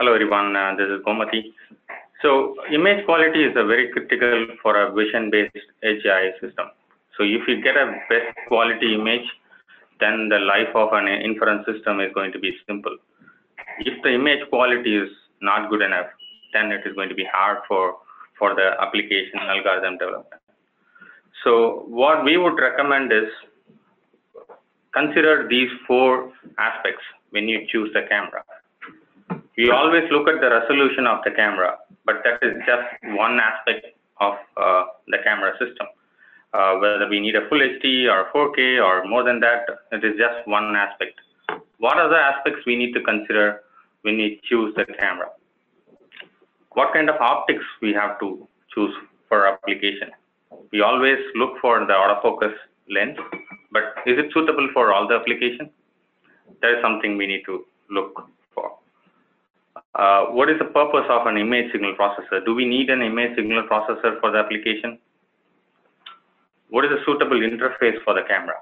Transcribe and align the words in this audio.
Hello 0.00 0.14
everyone, 0.14 0.54
uh, 0.54 0.76
this 0.76 0.86
is 0.86 1.00
Gomati. 1.04 1.52
So 2.22 2.54
image 2.72 3.04
quality 3.04 3.42
is 3.42 3.56
a 3.56 3.64
very 3.64 3.90
critical 3.90 4.46
for 4.62 4.80
a 4.80 4.92
vision-based 4.92 5.56
Edge 5.82 6.04
AI 6.06 6.30
system. 6.40 6.66
So 7.16 7.24
if 7.24 7.48
you 7.48 7.60
get 7.60 7.76
a 7.76 7.98
best 8.08 8.38
quality 8.46 8.94
image, 8.94 9.26
then 9.98 10.28
the 10.28 10.38
life 10.38 10.70
of 10.76 10.90
an 10.92 11.08
inference 11.08 11.66
system 11.66 11.98
is 11.98 12.12
going 12.14 12.30
to 12.30 12.38
be 12.38 12.52
simple. 12.68 12.96
If 13.80 14.00
the 14.04 14.10
image 14.10 14.48
quality 14.50 14.94
is 14.98 15.10
not 15.42 15.68
good 15.68 15.82
enough, 15.82 16.06
then 16.52 16.70
it 16.70 16.86
is 16.86 16.94
going 16.94 17.08
to 17.08 17.16
be 17.16 17.26
hard 17.32 17.58
for, 17.66 17.96
for 18.38 18.54
the 18.54 18.80
application 18.80 19.40
algorithm 19.40 19.98
development. 19.98 20.40
So 21.42 21.86
what 21.88 22.22
we 22.22 22.36
would 22.36 22.54
recommend 22.54 23.12
is 23.12 23.30
consider 24.94 25.48
these 25.48 25.70
four 25.88 26.30
aspects 26.56 27.02
when 27.30 27.48
you 27.48 27.66
choose 27.68 27.92
the 27.94 28.02
camera. 28.08 28.44
We 29.58 29.72
always 29.72 30.04
look 30.12 30.28
at 30.28 30.40
the 30.40 30.50
resolution 30.50 31.04
of 31.08 31.18
the 31.24 31.32
camera, 31.32 31.78
but 32.06 32.22
that 32.22 32.38
is 32.46 32.54
just 32.64 32.86
one 33.16 33.40
aspect 33.40 33.86
of 34.20 34.34
uh, 34.56 34.84
the 35.08 35.18
camera 35.24 35.50
system. 35.58 35.88
Uh, 36.54 36.74
whether 36.76 37.08
we 37.08 37.18
need 37.18 37.34
a 37.34 37.48
full 37.48 37.58
HD 37.58 38.06
or 38.06 38.30
4K 38.32 38.80
or 38.80 39.04
more 39.08 39.24
than 39.24 39.40
that, 39.40 39.66
it 39.90 40.04
is 40.04 40.14
just 40.16 40.46
one 40.46 40.76
aspect. 40.76 41.18
What 41.78 41.96
are 41.96 42.08
the 42.08 42.16
aspects 42.16 42.60
we 42.66 42.76
need 42.76 42.92
to 42.92 43.02
consider 43.02 43.62
when 44.02 44.16
we 44.18 44.40
choose 44.48 44.72
the 44.76 44.84
camera? 44.84 45.30
What 46.74 46.92
kind 46.92 47.10
of 47.10 47.16
optics 47.20 47.64
we 47.82 47.92
have 47.94 48.20
to 48.20 48.46
choose 48.72 48.94
for 49.28 49.48
application? 49.48 50.10
We 50.70 50.82
always 50.82 51.18
look 51.34 51.58
for 51.60 51.80
the 51.80 51.94
autofocus 51.94 52.54
lens, 52.88 53.18
but 53.72 53.82
is 54.06 54.18
it 54.18 54.32
suitable 54.32 54.68
for 54.72 54.92
all 54.92 55.08
the 55.08 55.16
application? 55.16 55.68
That 56.62 56.74
is 56.74 56.78
something 56.80 57.16
we 57.16 57.26
need 57.26 57.42
to 57.46 57.64
look 57.90 58.30
Uh, 59.98 60.26
what 60.26 60.48
is 60.48 60.56
the 60.60 60.64
purpose 60.64 61.06
of 61.10 61.26
an 61.26 61.36
image 61.36 61.72
signal 61.72 61.94
processor? 61.98 62.44
Do 62.46 62.54
we 62.54 62.64
need 62.64 62.88
an 62.88 63.02
image 63.02 63.34
signal 63.34 63.64
processor 63.64 64.20
for 64.20 64.30
the 64.30 64.38
application? 64.38 64.96
What 66.70 66.84
is 66.84 66.92
a 66.92 67.04
suitable 67.04 67.40
interface 67.40 67.98
for 68.04 68.14
the 68.14 68.22
camera? 68.28 68.54